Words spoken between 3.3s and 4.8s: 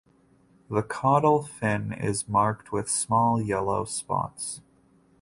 yellow spots.